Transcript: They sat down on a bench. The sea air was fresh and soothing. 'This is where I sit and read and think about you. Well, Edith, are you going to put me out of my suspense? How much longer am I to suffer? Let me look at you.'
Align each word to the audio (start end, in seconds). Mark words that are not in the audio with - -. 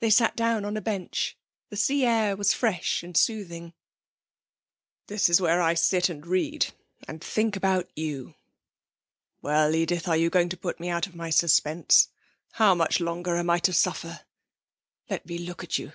They 0.00 0.10
sat 0.10 0.36
down 0.36 0.66
on 0.66 0.76
a 0.76 0.82
bench. 0.82 1.38
The 1.70 1.78
sea 1.78 2.04
air 2.04 2.36
was 2.36 2.52
fresh 2.52 3.02
and 3.02 3.16
soothing. 3.16 3.72
'This 5.06 5.30
is 5.30 5.40
where 5.40 5.62
I 5.62 5.72
sit 5.72 6.10
and 6.10 6.26
read 6.26 6.66
and 7.08 7.24
think 7.24 7.56
about 7.56 7.88
you. 7.96 8.34
Well, 9.40 9.74
Edith, 9.74 10.06
are 10.06 10.18
you 10.18 10.28
going 10.28 10.50
to 10.50 10.58
put 10.58 10.80
me 10.80 10.90
out 10.90 11.06
of 11.06 11.14
my 11.14 11.30
suspense? 11.30 12.08
How 12.52 12.74
much 12.74 13.00
longer 13.00 13.38
am 13.38 13.48
I 13.48 13.58
to 13.60 13.72
suffer? 13.72 14.20
Let 15.08 15.24
me 15.24 15.38
look 15.38 15.64
at 15.64 15.78
you.' 15.78 15.92